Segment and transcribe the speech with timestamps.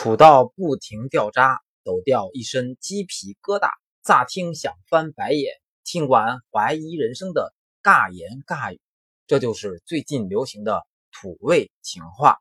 [0.00, 3.68] 土到不停掉渣，抖掉一身鸡皮疙瘩。
[4.04, 7.52] 乍听想翻白眼，听完怀疑人生的
[7.82, 8.80] 尬言尬语，
[9.26, 12.38] 这就是最近流行的土味情话。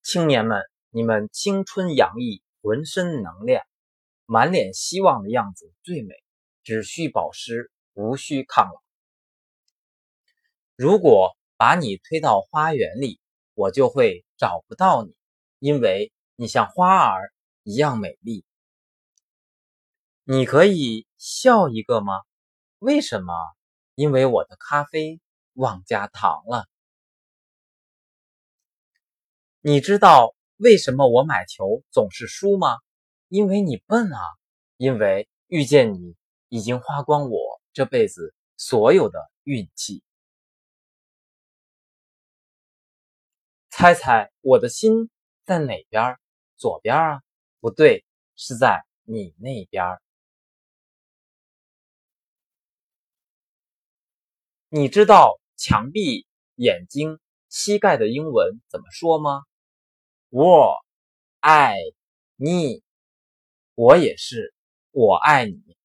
[0.00, 3.64] 青年们，你们青春洋溢，浑身能量，
[4.26, 6.14] 满脸希望的样子最美，
[6.62, 8.80] 只需保湿，无需抗老。
[10.76, 13.18] 如果把你推到花园里，
[13.54, 15.16] 我就会找不到你，
[15.64, 18.44] 因为你像花儿一样美丽。
[20.24, 22.20] 你可以笑一个吗？
[22.80, 23.32] 为什么？
[23.94, 25.22] 因为我的咖啡
[25.54, 26.68] 忘加糖了。
[29.62, 32.76] 你知道为什么我买球总是输吗？
[33.28, 34.20] 因为你笨啊！
[34.76, 36.14] 因为遇见你
[36.50, 37.38] 已经花光我
[37.72, 40.02] 这辈子所有的运气。
[43.70, 45.08] 猜猜我的心
[45.44, 46.16] 在哪边？
[46.56, 47.22] 左边啊？
[47.60, 49.84] 不对，是在你那边。
[54.68, 59.42] 你知道墙壁、眼睛、膝盖的英文怎么说吗
[60.30, 60.82] ？Wall，
[61.40, 61.76] 爱
[62.36, 62.82] 你，
[63.74, 64.54] 我也是，
[64.90, 65.76] 我爱你。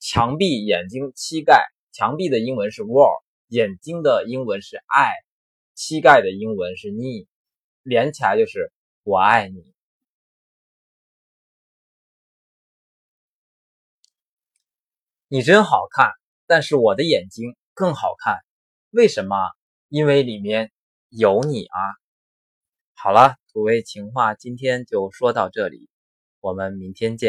[0.00, 5.14] 墙壁、眼睛、膝盖，墙壁的英文是 wall，眼睛的英文是爱，
[5.74, 7.26] 膝盖的英文是 knee，
[7.82, 9.72] 连起来就是我爱你。
[15.28, 16.10] 你真好看，
[16.46, 17.56] 但是我的眼睛。
[17.74, 18.40] 更好看，
[18.90, 19.34] 为什么？
[19.88, 20.70] 因为里面
[21.08, 21.78] 有你啊！
[22.92, 25.88] 好了，土味情话今天就说到这里，
[26.40, 27.20] 我们明天见。